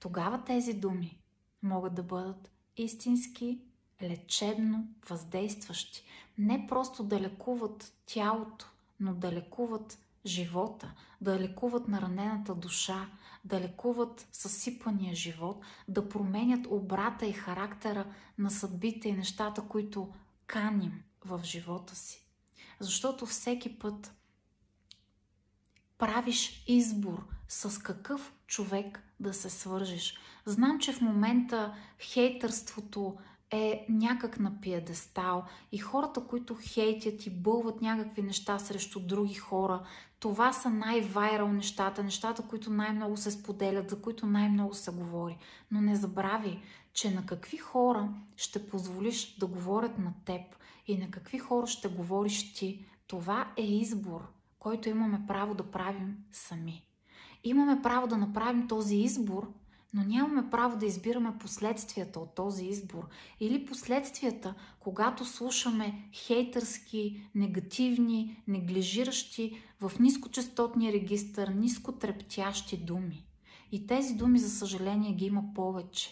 тогава 0.00 0.44
тези 0.44 0.74
думи 0.74 1.18
могат 1.62 1.94
да 1.94 2.02
бъдат 2.02 2.50
истински, 2.76 3.60
лечебно 4.02 4.88
въздействащи. 5.08 6.04
Не 6.38 6.66
просто 6.66 7.02
да 7.02 7.20
лекуват 7.20 7.92
тялото, 8.06 8.66
но 9.00 9.14
да 9.14 9.32
лекуват 9.32 9.98
живота, 10.26 10.92
да 11.20 11.40
лекуват 11.40 11.88
наранената 11.88 12.54
душа, 12.54 13.08
да 13.44 13.60
лекуват 13.60 14.28
съсипания 14.32 15.14
живот, 15.14 15.64
да 15.88 16.08
променят 16.08 16.66
обрата 16.70 17.26
и 17.26 17.32
характера 17.32 18.14
на 18.38 18.50
съдбите 18.50 19.08
и 19.08 19.12
нещата, 19.12 19.62
които 19.62 20.14
каним 20.46 21.02
в 21.24 21.40
живота 21.44 21.96
си. 21.96 22.24
Защото 22.80 23.26
всеки 23.26 23.78
път 23.78 24.12
правиш 25.98 26.64
избор 26.66 27.26
с 27.48 27.82
какъв 27.82 28.32
човек 28.46 29.02
да 29.20 29.34
се 29.34 29.50
свържиш. 29.50 30.18
Знам, 30.44 30.78
че 30.78 30.92
в 30.92 31.00
момента 31.00 31.74
хейтърството 32.00 33.18
е 33.50 33.86
някак 33.88 34.40
на 34.40 34.60
пиедестал 34.60 35.44
и 35.72 35.78
хората, 35.78 36.20
които 36.20 36.56
хейтят 36.60 37.26
и 37.26 37.30
бълват 37.30 37.82
някакви 37.82 38.22
неща 38.22 38.58
срещу 38.58 39.00
други 39.00 39.34
хора, 39.34 39.82
това 40.20 40.52
са 40.52 40.70
най-вайрал 40.70 41.52
нещата, 41.52 42.02
нещата, 42.02 42.42
които 42.42 42.70
най-много 42.70 43.16
се 43.16 43.30
споделят, 43.30 43.90
за 43.90 44.02
които 44.02 44.26
най-много 44.26 44.74
се 44.74 44.90
говори. 44.90 45.38
Но 45.70 45.80
не 45.80 45.96
забрави, 45.96 46.60
че 46.92 47.14
на 47.14 47.26
какви 47.26 47.56
хора 47.56 48.08
ще 48.36 48.68
позволиш 48.68 49.36
да 49.38 49.46
говорят 49.46 49.98
на 49.98 50.12
теб 50.24 50.40
и 50.86 50.98
на 50.98 51.10
какви 51.10 51.38
хора 51.38 51.66
ще 51.66 51.88
говориш 51.88 52.54
ти. 52.54 52.86
Това 53.06 53.52
е 53.56 53.62
избор, 53.62 54.28
който 54.58 54.88
имаме 54.88 55.24
право 55.28 55.54
да 55.54 55.70
правим 55.70 56.16
сами. 56.32 56.84
Имаме 57.44 57.82
право 57.82 58.06
да 58.06 58.16
направим 58.16 58.68
този 58.68 58.96
избор, 58.96 59.52
но 59.94 60.04
нямаме 60.04 60.50
право 60.50 60.78
да 60.78 60.86
избираме 60.86 61.38
последствията 61.40 62.20
от 62.20 62.34
този 62.34 62.64
избор 62.64 63.08
или 63.40 63.66
последствията, 63.66 64.54
когато 64.80 65.24
слушаме 65.24 66.08
хейтърски, 66.12 67.30
негативни, 67.34 68.42
неглижиращи 68.48 69.62
в 69.80 69.92
нискочастотния 70.00 70.92
регистър, 70.92 71.48
нискотрептящи 71.48 72.76
думи. 72.76 73.24
И 73.72 73.86
тези 73.86 74.14
думи, 74.14 74.38
за 74.38 74.50
съжаление, 74.50 75.12
ги 75.12 75.26
има 75.26 75.44
повече. 75.54 76.10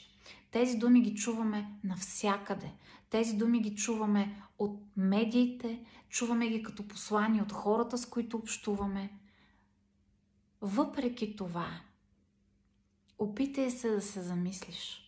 Тези 0.50 0.76
думи 0.76 1.00
ги 1.00 1.14
чуваме 1.14 1.71
навсякъде. 1.85 2.73
Тези 3.11 3.37
думи 3.37 3.61
ги 3.61 3.75
чуваме 3.75 4.42
от 4.59 4.80
медиите, 4.97 5.85
чуваме 6.09 6.49
ги 6.49 6.62
като 6.62 6.88
послани 6.88 7.42
от 7.42 7.52
хората, 7.52 7.99
с 7.99 8.06
които 8.06 8.37
общуваме. 8.37 9.11
Въпреки 10.61 11.37
това, 11.37 11.66
опитай 13.18 13.70
се 13.70 13.90
да 13.90 14.02
се 14.02 14.23
замислиш. 14.23 15.02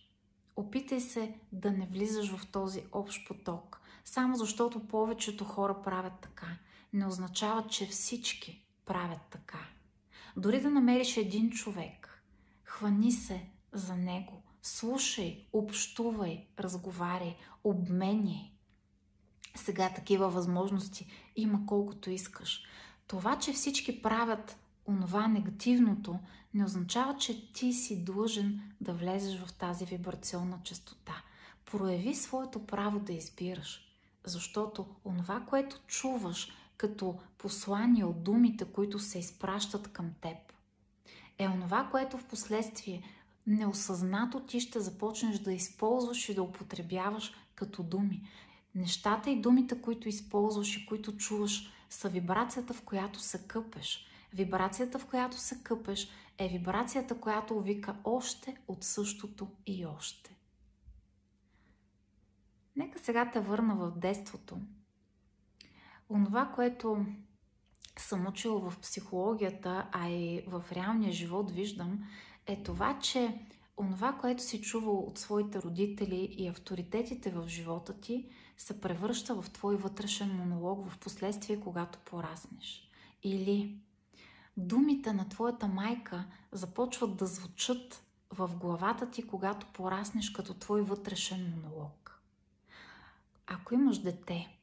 Опитай 0.55 1.01
се 1.01 1.35
да 1.51 1.71
не 1.71 1.85
влизаш 1.85 2.35
в 2.35 2.47
този 2.51 2.83
общ 2.91 3.27
поток, 3.27 3.81
само 4.05 4.35
защото 4.35 4.87
повечето 4.87 5.45
хора 5.45 5.81
правят 5.83 6.13
така. 6.21 6.47
Не 6.93 7.07
означава, 7.07 7.67
че 7.67 7.85
всички 7.85 8.65
правят 8.85 9.21
така. 9.29 9.59
Дори 10.37 10.61
да 10.61 10.69
намериш 10.69 11.17
един 11.17 11.49
човек, 11.49 12.23
хвани 12.63 13.11
се 13.11 13.49
за 13.73 13.95
него, 13.95 14.43
слушай, 14.61 15.47
общувай, 15.53 16.47
разговаряй, 16.59 17.35
обменяй. 17.63 18.51
Сега 19.55 19.89
такива 19.89 20.29
възможности 20.29 21.07
има 21.35 21.65
колкото 21.65 22.09
искаш. 22.09 22.63
Това, 23.07 23.39
че 23.39 23.53
всички 23.53 24.01
правят 24.01 24.57
онова 24.89 25.27
негативното, 25.27 26.19
не 26.53 26.65
означава, 26.65 27.17
че 27.17 27.53
ти 27.53 27.73
си 27.73 28.03
длъжен 28.03 28.61
да 28.81 28.93
влезеш 28.93 29.39
в 29.39 29.53
тази 29.53 29.85
вибрационна 29.85 30.59
частота. 30.63 31.23
Прояви 31.71 32.15
своето 32.15 32.65
право 32.65 32.99
да 32.99 33.13
избираш, 33.13 33.87
защото 34.25 34.85
онова, 35.05 35.45
което 35.49 35.79
чуваш 35.87 36.51
като 36.77 37.19
послание 37.37 38.05
от 38.05 38.23
думите, 38.23 38.65
които 38.65 38.99
се 38.99 39.19
изпращат 39.19 39.87
към 39.87 40.13
теб, 40.21 40.37
е 41.37 41.47
онова, 41.47 41.87
което 41.91 42.17
в 42.17 42.25
последствие 42.25 43.03
неосъзнато 43.47 44.39
ти 44.39 44.59
ще 44.59 44.79
започнеш 44.79 45.39
да 45.39 45.53
използваш 45.53 46.29
и 46.29 46.33
да 46.33 46.43
употребяваш 46.43 47.33
като 47.55 47.83
думи. 47.83 48.23
Нещата 48.75 49.29
и 49.29 49.41
думите, 49.41 49.81
които 49.81 50.09
използваш 50.09 50.77
и 50.77 50.85
които 50.85 51.17
чуваш, 51.17 51.71
са 51.89 52.09
вибрацията, 52.09 52.73
в 52.73 52.81
която 52.81 53.19
се 53.19 53.47
къпеш. 53.47 54.08
Вибрацията, 54.33 54.99
в 54.99 55.05
която 55.05 55.37
се 55.37 55.63
къпеш, 55.63 56.09
е 56.37 56.47
вибрацията, 56.47 57.19
която 57.19 57.57
увика 57.57 57.95
още 58.03 58.57
от 58.67 58.83
същото 58.83 59.47
и 59.65 59.85
още. 59.85 60.35
Нека 62.75 62.99
сега 62.99 63.31
те 63.31 63.39
върна 63.39 63.75
в 63.75 63.91
детството. 63.91 64.57
Онова, 66.09 66.51
което 66.55 67.05
съм 67.97 68.27
учила 68.27 68.69
в 68.69 68.79
психологията, 68.79 69.89
а 69.91 70.09
и 70.09 70.43
в 70.47 70.63
реалния 70.71 71.11
живот 71.11 71.51
виждам, 71.51 72.07
е 72.47 72.63
това, 72.63 72.99
че 72.99 73.39
онова, 73.77 74.17
което 74.21 74.43
си 74.43 74.61
чувал 74.61 74.99
от 74.99 75.17
своите 75.17 75.61
родители 75.61 76.35
и 76.37 76.47
авторитетите 76.47 77.31
в 77.31 77.47
живота 77.47 78.01
ти, 78.01 78.29
се 78.57 78.81
превръща 78.81 79.41
в 79.41 79.49
твой 79.49 79.75
вътрешен 79.75 80.35
монолог 80.35 80.89
в 80.89 80.97
последствие, 80.97 81.59
когато 81.59 81.99
пораснеш. 81.99 82.89
Или 83.23 83.79
думите 84.57 85.13
на 85.13 85.29
твоята 85.29 85.67
майка 85.67 86.25
започват 86.51 87.17
да 87.17 87.27
звучат 87.27 88.03
в 88.33 88.55
главата 88.55 89.11
ти, 89.11 89.27
когато 89.27 89.67
пораснеш 89.73 90.29
като 90.29 90.53
твой 90.53 90.81
вътрешен 90.81 91.53
монолог. 91.55 92.21
Ако 93.47 93.73
имаш 93.73 93.97
дете, 93.97 94.57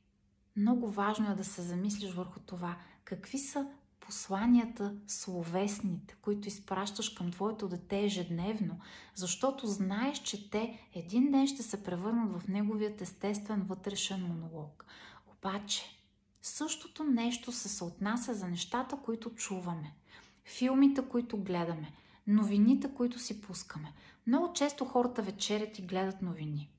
много 0.56 0.90
важно 0.90 1.30
е 1.30 1.34
да 1.34 1.44
се 1.44 1.62
замислиш 1.62 2.12
върху 2.12 2.40
това, 2.40 2.76
какви 3.04 3.38
са 3.38 3.66
посланията 4.00 4.94
словесните, 5.06 6.16
които 6.22 6.48
изпращаш 6.48 7.08
към 7.08 7.30
твоето 7.30 7.68
дете 7.68 8.04
ежедневно, 8.04 8.80
защото 9.14 9.66
знаеш, 9.66 10.18
че 10.18 10.50
те 10.50 10.88
един 10.94 11.30
ден 11.30 11.46
ще 11.46 11.62
се 11.62 11.82
превърнат 11.82 12.40
в 12.40 12.48
неговият 12.48 13.00
естествен 13.00 13.62
вътрешен 13.62 14.22
монолог. 14.22 14.84
Обаче, 15.32 15.95
същото 16.46 17.04
нещо 17.04 17.52
се 17.52 17.68
съотнася 17.68 18.34
за 18.34 18.48
нещата, 18.48 18.96
които 19.04 19.30
чуваме, 19.30 19.94
филмите, 20.44 21.02
които 21.02 21.36
гледаме, 21.36 21.92
новините, 22.26 22.94
които 22.94 23.18
си 23.18 23.40
пускаме. 23.40 23.92
Много 24.26 24.52
често 24.52 24.84
хората 24.84 25.22
вечерят 25.22 25.78
и 25.78 25.82
гледат 25.82 26.22
новини. 26.22 26.70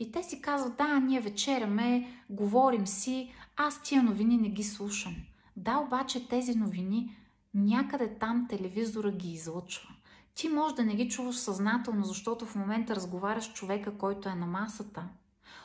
И 0.00 0.12
те 0.12 0.22
си 0.22 0.40
казват, 0.40 0.76
да, 0.76 1.00
ние 1.00 1.20
вечеряме, 1.20 2.08
говорим 2.30 2.86
си, 2.86 3.32
аз 3.56 3.82
тия 3.82 4.02
новини 4.02 4.36
не 4.36 4.48
ги 4.48 4.64
слушам. 4.64 5.16
Да, 5.56 5.78
обаче 5.78 6.28
тези 6.28 6.54
новини 6.54 7.16
някъде 7.54 8.18
там 8.18 8.46
телевизора 8.48 9.10
ги 9.10 9.32
излъчва. 9.32 9.88
Ти 10.34 10.48
може 10.48 10.74
да 10.74 10.84
не 10.84 10.94
ги 10.94 11.08
чуваш 11.08 11.36
съзнателно, 11.36 12.04
защото 12.04 12.46
в 12.46 12.54
момента 12.54 12.96
разговаряш 12.96 13.44
с 13.44 13.52
човека, 13.52 13.98
който 13.98 14.28
е 14.28 14.34
на 14.34 14.46
масата. 14.46 15.08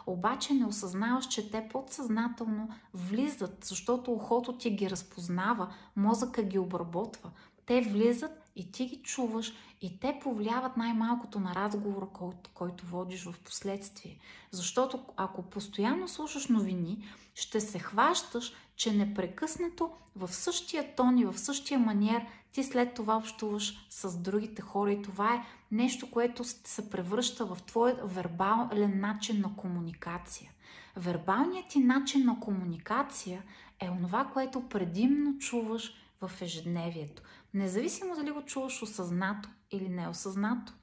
Обаче 0.08 0.54
не 0.54 0.66
осъзнаваш, 0.66 1.28
че 1.28 1.52
те 1.52 1.70
подсъзнателно 1.72 2.70
влизат, 2.94 3.66
защото 3.66 4.12
ухото 4.12 4.58
ти 4.58 4.70
ги 4.70 4.90
разпознава, 4.90 5.74
мозъка 5.96 6.44
ги 6.44 6.60
обработва. 6.60 7.32
Те 7.66 7.82
влизат 7.82 8.52
и 8.56 8.72
ти 8.72 8.86
ги 8.86 9.02
чуваш 9.04 9.54
и 9.82 10.00
те 10.00 10.20
повлияват 10.24 10.78
най-малкото 10.78 11.40
на 11.40 11.56
разговора, 11.56 12.08
който, 12.14 12.50
който 12.54 12.86
водиш 12.86 13.26
в 13.26 13.40
последствие. 13.40 14.20
Защото 14.52 15.06
ако 15.18 15.42
постоянно 15.42 16.08
слушаш 16.08 16.48
новини, 16.48 17.04
ще 17.36 17.62
се 17.62 17.80
хващаш, 17.80 18.54
че 18.78 18.94
непрекъснато 18.94 19.92
в 20.16 20.28
същия 20.28 20.96
тон 20.96 21.18
и 21.18 21.26
в 21.26 21.38
същия 21.38 21.80
маниер 21.80 22.26
ти 22.52 22.64
след 22.64 22.94
това 22.94 23.18
общуваш 23.18 23.88
с 23.90 24.18
другите 24.18 24.62
хора 24.62 24.92
и 24.92 25.02
това 25.02 25.34
е 25.34 25.46
нещо, 25.72 26.12
което 26.12 26.44
се 26.44 26.90
превръща 26.90 27.46
в 27.46 27.58
твой 27.66 27.96
вербален 28.04 29.00
начин 29.00 29.42
на 29.42 29.56
комуникация. 29.56 30.52
Вербалният 30.96 31.68
ти 31.70 31.80
начин 31.80 32.26
на 32.26 32.40
комуникация 32.40 33.44
е 33.80 33.90
онова, 33.90 34.30
което 34.34 34.70
предимно 34.70 35.38
чуваш 35.38 35.94
в 36.22 36.32
ежедневието. 36.42 37.22
Независимо 37.54 38.16
дали 38.16 38.32
го 38.32 38.42
чуваш 38.42 38.84
осъзнато 38.84 39.50
или 39.72 39.90
неосъзнато. 39.90 40.74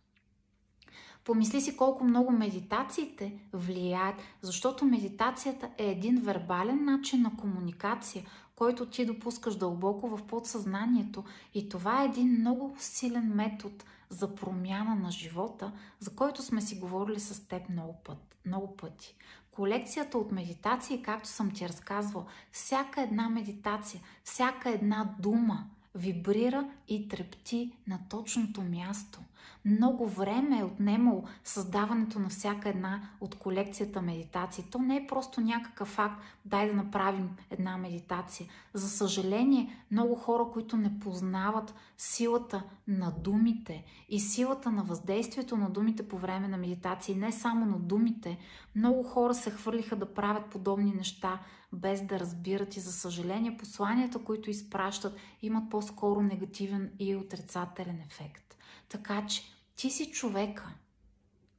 Помисли 1.24 1.60
си 1.60 1.76
колко 1.76 2.04
много 2.04 2.32
медитациите 2.32 3.38
влияят, 3.52 4.14
защото 4.42 4.84
медитацията 4.84 5.70
е 5.78 5.90
един 5.90 6.20
вербален 6.20 6.84
начин 6.84 7.22
на 7.22 7.36
комуникация, 7.36 8.24
който 8.56 8.86
ти 8.86 9.06
допускаш 9.06 9.56
дълбоко 9.56 10.16
в 10.16 10.26
подсъзнанието 10.26 11.24
и 11.54 11.68
това 11.68 12.02
е 12.02 12.06
един 12.06 12.40
много 12.40 12.74
силен 12.78 13.32
метод 13.34 13.74
за 14.08 14.34
промяна 14.34 14.94
на 14.94 15.10
живота, 15.10 15.72
за 15.98 16.10
който 16.10 16.42
сме 16.42 16.60
си 16.60 16.78
говорили 16.78 17.20
с 17.20 17.48
теб 17.48 17.68
много, 17.68 17.94
път, 18.04 18.36
много 18.46 18.76
пъти. 18.76 19.16
Колекцията 19.50 20.18
от 20.18 20.32
медитации, 20.32 21.02
както 21.02 21.28
съм 21.28 21.50
ти 21.50 21.68
разказвал, 21.68 22.26
всяка 22.52 23.02
една 23.02 23.28
медитация, 23.28 24.00
всяка 24.24 24.70
една 24.70 25.14
дума 25.18 25.66
вибрира 25.94 26.70
и 26.88 27.08
трепти 27.08 27.72
на 27.86 27.98
точното 28.08 28.62
място– 28.62 29.20
много 29.64 30.08
време 30.08 30.58
е 30.58 30.64
отнемало 30.64 31.24
създаването 31.44 32.18
на 32.18 32.28
всяка 32.28 32.68
една 32.68 33.02
от 33.20 33.34
колекцията 33.34 34.02
медитации. 34.02 34.64
То 34.70 34.78
не 34.78 34.96
е 34.96 35.06
просто 35.06 35.40
някакъв 35.40 35.88
факт, 35.88 36.22
дай 36.44 36.68
да 36.68 36.74
направим 36.74 37.36
една 37.50 37.76
медитация. 37.76 38.48
За 38.74 38.88
съжаление, 38.88 39.84
много 39.90 40.14
хора, 40.14 40.44
които 40.52 40.76
не 40.76 41.00
познават 41.00 41.74
силата 41.98 42.62
на 42.88 43.10
думите 43.10 43.84
и 44.08 44.20
силата 44.20 44.70
на 44.70 44.82
въздействието 44.82 45.56
на 45.56 45.70
думите 45.70 46.08
по 46.08 46.18
време 46.18 46.48
на 46.48 46.56
медитации, 46.56 47.14
не 47.14 47.32
само 47.32 47.66
на 47.66 47.78
думите, 47.78 48.38
много 48.74 49.02
хора 49.02 49.34
се 49.34 49.50
хвърлиха 49.50 49.96
да 49.96 50.14
правят 50.14 50.46
подобни 50.46 50.92
неща, 50.92 51.40
без 51.74 52.02
да 52.02 52.20
разбират 52.20 52.76
и 52.76 52.80
за 52.80 52.92
съжаление 52.92 53.56
посланията, 53.56 54.24
които 54.24 54.50
изпращат, 54.50 55.16
имат 55.42 55.70
по-скоро 55.70 56.22
негативен 56.22 56.92
и 56.98 57.16
отрицателен 57.16 58.00
ефект. 58.00 58.56
Така 58.88 59.26
че 59.26 59.42
ти 59.76 59.90
си 59.90 60.10
човека, 60.10 60.74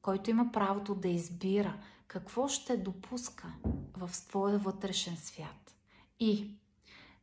който 0.01 0.29
има 0.29 0.51
правото 0.51 0.95
да 0.95 1.07
избира 1.07 1.77
какво 2.07 2.47
ще 2.47 2.77
допуска 2.77 3.53
в 3.97 4.09
твоя 4.27 4.57
вътрешен 4.57 5.17
свят. 5.17 5.75
И 6.19 6.51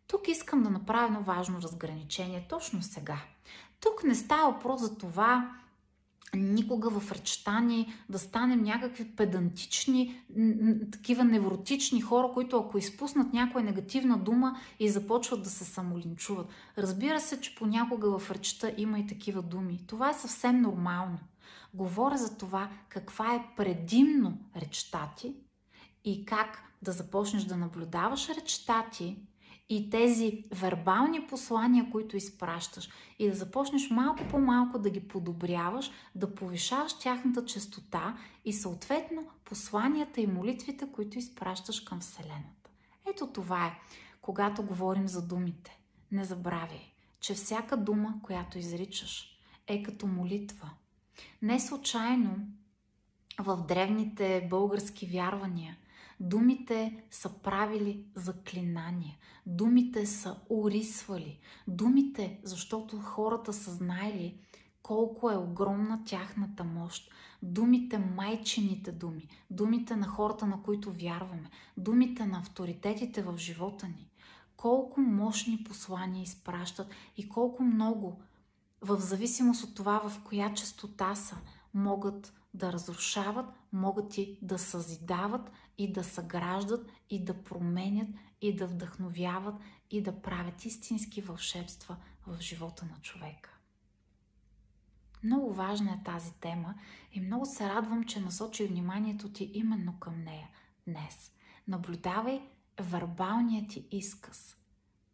тук 0.07 0.29
искам 0.29 0.63
да 0.63 0.71
направя 0.71 1.07
едно 1.07 1.23
важно 1.23 1.63
разграничение 1.63 2.47
точно 2.49 2.83
сега. 2.83 3.19
Тук 3.81 4.05
не 4.05 4.15
става 4.15 4.53
въпрос 4.53 4.81
за 4.81 4.99
това 4.99 5.62
никога 6.37 6.91
в 6.91 7.13
речта 7.13 7.61
ни 7.61 7.95
да 8.09 8.19
станем 8.19 8.63
някакви 8.63 9.17
педантични, 9.17 10.23
такива 10.93 11.25
невротични 11.25 12.01
хора, 12.01 12.31
които 12.35 12.59
ако 12.59 12.79
изпуснат 12.79 13.33
някоя 13.33 13.65
негативна 13.65 14.19
дума 14.19 14.57
и 14.81 14.89
започват 14.89 15.43
да 15.43 15.51
се 15.51 15.65
самолинчуват. 15.65 16.47
Разбира 16.79 17.21
се, 17.21 17.41
че 17.41 17.55
понякога 17.55 18.19
в 18.19 18.31
речта 18.31 18.71
има 18.77 18.99
и 18.99 19.07
такива 19.07 19.43
думи. 19.43 19.85
Това 19.87 20.11
е 20.11 20.15
съвсем 20.15 20.61
нормално. 20.61 21.19
Говоря 21.75 22.17
за 22.17 22.37
това 22.37 22.71
каква 22.89 23.35
е 23.35 23.47
предимно 23.57 24.39
речта 24.57 25.13
ти 25.17 25.35
и 26.05 26.25
как 26.25 26.63
да 26.83 26.93
започнеш 26.93 27.45
да 27.45 27.57
наблюдаваш 27.57 28.29
речта 28.29 28.87
ти 28.93 29.17
и 29.75 29.91
тези 29.91 30.45
вербални 30.51 31.27
послания, 31.27 31.91
които 31.91 32.17
изпращаш 32.17 32.89
и 33.19 33.29
да 33.29 33.35
започнеш 33.35 33.91
малко 33.91 34.25
по-малко 34.31 34.79
да 34.79 34.91
ги 34.91 35.09
подобряваш, 35.09 35.91
да 36.15 36.35
повишаваш 36.35 36.99
тяхната 36.99 37.45
частота 37.45 38.17
и 38.45 38.53
съответно 38.53 39.27
посланията 39.45 40.21
и 40.21 40.27
молитвите, 40.27 40.93
които 40.93 41.19
изпращаш 41.19 41.81
към 41.81 42.01
Вселената. 42.01 42.71
Ето 43.11 43.27
това 43.27 43.67
е, 43.67 43.79
когато 44.23 44.63
говорим 44.63 45.09
за 45.09 45.27
думите. 45.27 45.79
Не 46.13 46.25
забравяй, 46.25 46.93
че 47.21 47.35
всяка 47.35 47.77
дума, 47.77 48.15
която 48.23 48.59
изричаш, 48.59 49.39
е 49.67 49.83
като 49.83 50.07
молитва– 50.07 50.71
Не 51.43 51.61
случайно 51.61 52.37
в 53.39 53.65
древните 53.69 54.47
български 54.51 55.07
вярвания 55.07 55.77
думите 56.23 57.05
са 57.11 57.29
правили 57.43 58.05
заклинания, 58.15 59.17
думите 59.47 60.07
са 60.07 60.37
урисвали, 60.49 61.39
думите, 61.69 62.41
защото 62.45 62.99
хората 62.99 63.53
са 63.53 63.71
знаели 63.71 64.39
колко 64.83 65.31
е 65.31 65.37
огромна 65.37 66.05
тяхната 66.07 66.65
мощ. 66.65 67.11
Думите, 67.43 67.99
майчените 67.99 68.93
думи, 68.93 69.29
думите 69.51 69.97
на 69.97 70.07
хората, 70.07 70.47
на 70.47 70.63
които 70.63 70.93
вярваме, 70.93 71.51
думите 71.77 72.27
на 72.27 72.39
авторитетите 72.39 73.23
в 73.23 73.39
живота 73.39 73.87
ни, 73.89 74.11
колко 74.57 75.01
мощни 75.01 75.65
послания 75.65 76.23
изпращат 76.23 76.87
и 77.17 77.29
колко 77.29 77.63
много, 77.63 78.23
в 78.81 79.01
зависимост 79.01 79.65
от 79.65 79.75
това 79.75 80.09
в 80.09 80.21
коя 80.25 80.55
частота 80.55 81.15
са, 81.15 81.37
могат 81.75 82.33
да 82.55 82.73
разрушават, 82.73 83.47
могат 83.73 84.19
и 84.19 84.39
да 84.43 84.59
съзидават 84.59 85.51
и 85.79 85.93
да 85.93 86.05
съграждат 86.05 86.91
и 87.11 87.25
да 87.25 87.43
променят 87.45 88.09
и 88.41 88.57
да 88.57 88.67
вдъхновяват 88.67 89.55
и 89.91 90.03
да 90.03 90.23
правят 90.23 90.65
истински 90.65 91.21
вълшебства 91.21 91.97
в 92.27 92.41
живота 92.41 92.85
на 92.85 93.01
човека. 93.03 93.51
Много 95.25 95.53
важна 95.53 95.93
е 95.93 96.05
тази 96.05 96.33
тема 96.33 96.75
и 97.13 97.21
много 97.21 97.47
се 97.47 97.69
радвам, 97.69 98.05
че 98.05 98.21
насочи 98.21 98.67
вниманието 98.67 99.33
ти 99.33 99.51
именно 99.55 99.99
към 99.99 100.23
нея 100.23 100.49
днес. 100.87 101.33
Наблюдавай 101.69 102.43
вербалният 102.81 103.71
ти 103.71 103.87
изказ. 103.91 104.57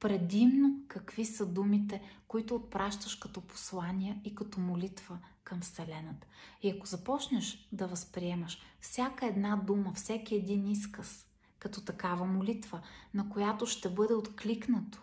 Предимно 0.01 0.83
какви 0.89 1.25
са 1.25 1.47
думите, 1.47 2.03
които 2.29 2.55
отпращаш 2.55 3.15
като 3.15 3.41
послания 3.41 4.21
и 4.25 4.35
като 4.35 4.61
молитва 4.61 5.19
към 5.45 5.61
Вселената. 5.61 6.27
И 6.63 6.71
ако 6.71 6.87
започнеш 6.87 7.69
да 7.73 7.87
възприемаш 7.87 8.59
всяка 8.81 9.27
една 9.27 9.57
дума, 9.57 9.93
всеки 9.95 10.35
един 10.35 10.67
изказ, 10.67 11.27
като 11.59 11.81
такава 11.81 12.27
молитва, 12.27 12.81
на 13.15 13.31
която 13.31 13.67
ще 13.67 13.89
бъде 13.89 14.15
откликнато, 14.15 15.03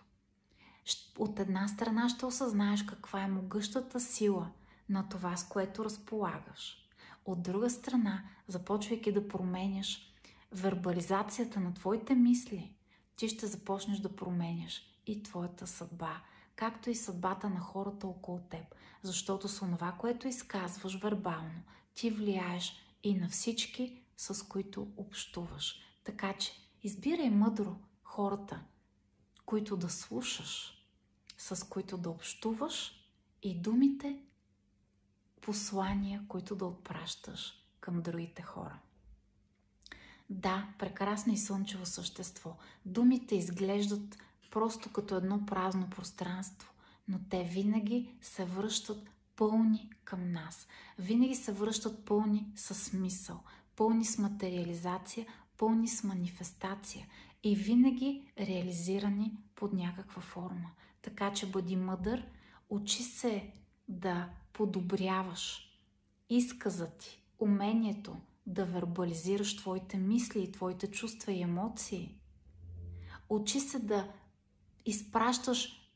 от 1.18 1.40
една 1.40 1.68
страна 1.68 2.10
ще 2.10 2.26
осъзнаеш 2.26 2.84
каква 2.84 3.22
е 3.22 3.28
могъщата 3.28 4.00
сила 4.00 4.52
на 4.90 5.10
това, 5.10 5.38
с 5.38 5.48
което 5.48 5.86
разполагаш. 5.86 6.78
От 7.26 7.44
друга 7.44 7.70
страна, 7.70 8.24
започвайки 8.48 9.12
да 9.12 9.28
променяш 9.28 10.14
вербализацията 10.52 11.60
на 11.60 11.74
твоите 11.74 12.16
мисли, 12.16 12.76
ти 13.16 13.30
ще 13.30 13.48
започнеш 13.48 14.00
да 14.00 14.16
променяш 14.16 14.82
и 15.06 15.24
твоята 15.24 15.68
съдба, 15.68 16.22
както 16.56 16.90
и 16.90 16.96
съдбата 16.96 17.50
на 17.50 17.60
хората 17.60 18.08
около 18.08 18.40
теб, 18.40 18.76
защото 19.02 19.48
с 19.48 19.60
това, 19.60 19.92
което 19.92 20.28
изказваш 20.28 21.00
вербално, 21.00 21.62
ти 21.94 22.10
влияеш 22.10 22.76
и 23.04 23.16
на 23.16 23.30
всички, 23.30 24.02
с 24.18 24.48
които 24.48 24.88
общуваш. 24.98 25.82
Така 26.04 26.34
че 26.34 26.54
избирай 26.84 27.30
мъдро 27.30 27.76
хората, 28.04 28.64
които 29.46 29.78
да 29.78 29.90
слушаш, 29.90 30.72
с 31.38 31.70
които 31.70 31.98
да 31.98 32.10
общуваш 32.10 32.92
и 33.42 33.62
думите, 33.62 34.22
послания, 35.42 36.26
които 36.28 36.56
да 36.56 36.66
отпращаш 36.66 37.54
към 37.80 38.02
другите 38.02 38.42
хора. 38.42 38.80
Да, 40.30 40.68
прекрасно 40.80 41.34
и 41.34 41.38
слънчево 41.38 41.86
същество. 41.86 42.58
Думите 42.86 43.36
изглеждат 43.36 44.18
просто 44.52 44.92
като 44.92 45.16
едно 45.16 45.46
празно 45.46 45.90
пространство, 45.90 46.74
но 47.08 47.20
те 47.30 47.44
винаги 47.44 48.16
се 48.22 48.46
връщат 48.46 49.10
пълни 49.36 49.90
към 50.04 50.32
нас. 50.32 50.68
Винаги 51.00 51.36
се 51.36 51.52
връщат 51.52 52.06
пълни 52.06 52.52
с 52.56 52.76
смисъл, 52.76 53.40
пълни 53.76 54.06
с 54.06 54.18
материализация, 54.18 55.26
пълни 55.58 55.88
с 55.88 56.04
манифестация 56.04 57.08
и 57.44 57.56
винаги 57.56 58.32
реализирани 58.40 59.38
под 59.56 59.74
някаква 59.74 60.22
форма. 60.22 60.72
Така 61.02 61.34
че 61.34 61.52
бъди 61.52 61.76
мъдър, 61.76 62.28
учи 62.70 63.04
се 63.04 63.52
да 63.88 64.30
подобряваш 64.54 65.72
изказа 66.30 66.90
ти, 66.98 67.22
умението 67.40 68.18
да 68.48 68.66
вербализираш 68.66 69.58
твоите 69.58 69.98
мисли 69.98 70.52
твоите 70.52 70.92
чувства 70.92 71.32
и 71.32 71.42
емоции. 71.42 72.16
Учи 73.30 73.60
се 73.60 73.80
да 73.80 74.12
изпращаш 74.86 75.90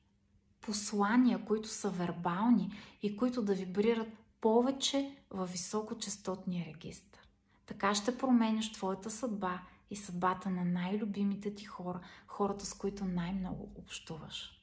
послания, 0.62 1.46
които 1.46 1.70
са 1.70 1.90
вербални 1.90 2.74
и 3.02 3.18
които 3.18 3.42
да 3.42 3.54
вибрират 3.54 4.08
повече 4.42 5.16
във 5.30 5.52
високочастотния 5.52 6.66
регистр. 6.66 7.20
Така 7.66 7.96
ще 7.96 8.18
променяш 8.18 8.72
твоята 8.72 9.12
съдба 9.12 9.62
и 9.92 9.96
съдбата 9.96 10.50
на 10.50 10.66
най-любимите 10.66 11.56
ти 11.56 11.66
хора, 11.66 12.00
хората 12.28 12.66
с 12.66 12.74
които 12.74 13.06
най-много 13.06 13.72
общуваш. 13.76 14.62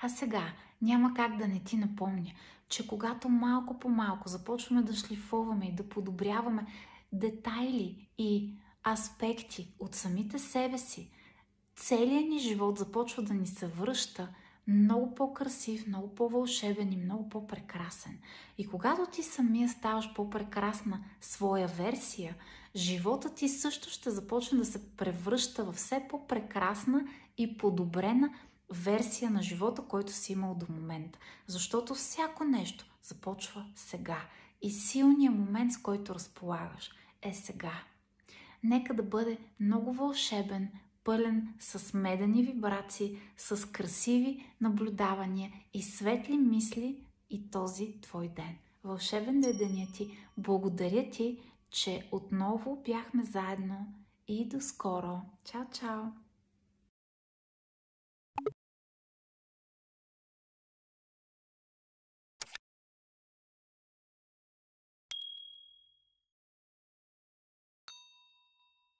А 0.00 0.08
сега 0.08 0.52
няма 0.82 1.14
как 1.14 1.36
да 1.36 1.48
не 1.48 1.64
ти 1.64 1.76
напомня, 1.76 2.32
че 2.68 2.86
когато 2.86 3.28
малко 3.28 3.78
по 3.78 3.88
малко 3.88 4.28
започваме 4.28 4.82
да 4.82 4.94
шлифоваме 4.94 5.66
и 5.66 5.74
да 5.74 5.88
подобряваме 5.88 6.66
детайли 7.12 8.08
и 8.18 8.54
аспекти 8.92 9.74
от 9.78 9.94
самите 9.94 10.38
себе 10.38 10.78
си, 10.78 11.10
целият 11.76 12.28
ни 12.28 12.38
живот 12.38 12.78
започва 12.78 13.22
да 13.22 13.34
ни 13.34 13.46
се 13.46 13.66
връща 13.66 14.28
много 14.68 15.14
по-красив, 15.14 15.86
много 15.86 16.14
по-вълшебен 16.14 16.92
и 16.92 16.96
много 16.96 17.28
по-прекрасен. 17.28 18.18
И 18.58 18.66
когато 18.66 19.06
ти 19.06 19.22
самия 19.22 19.68
ставаш 19.68 20.14
по-прекрасна 20.14 21.04
своя 21.20 21.68
версия, 21.68 22.36
живота 22.76 23.34
ти 23.34 23.48
също 23.48 23.90
ще 23.90 24.10
започне 24.10 24.58
да 24.58 24.64
се 24.64 24.96
превръща 24.96 25.64
в 25.64 25.72
все 25.72 26.06
по-прекрасна 26.10 27.04
и 27.38 27.56
подобрена 27.58 28.30
версия 28.70 29.30
на 29.30 29.42
живота, 29.42 29.82
който 29.82 30.12
си 30.12 30.32
имал 30.32 30.54
до 30.54 30.66
момента. 30.72 31.18
Защото 31.46 31.94
всяко 31.94 32.44
нещо 32.44 32.86
започва 33.02 33.66
сега. 33.74 34.20
И 34.62 34.70
силният 34.70 35.34
момент, 35.34 35.72
с 35.72 35.78
който 35.78 36.14
разполагаш, 36.14 36.90
е 37.22 37.34
сега. 37.34 37.82
Нека 38.62 38.94
да 38.94 39.02
бъде 39.02 39.38
много 39.60 39.92
вълшебен, 39.92 40.72
пълен 41.04 41.54
с 41.60 41.94
медени 41.94 42.42
вибрации, 42.42 43.18
с 43.36 43.72
красиви 43.72 44.54
наблюдавания 44.60 45.52
и 45.74 45.82
светли 45.82 46.36
мисли 46.36 47.04
и 47.30 47.50
този 47.50 48.00
твой 48.00 48.28
ден. 48.28 48.56
Вълшебен 48.84 49.40
да 49.40 49.48
е 49.48 49.52
деня 49.52 49.86
ти. 49.94 50.18
Благодаря 50.36 51.10
ти, 51.10 51.40
че 51.70 52.08
отново 52.12 52.82
бяхме 52.86 53.24
заедно 53.24 53.94
и 54.28 54.48
до 54.48 54.60
скоро. 54.60 55.20
Чао, 55.44 55.64
чао! 55.72 56.02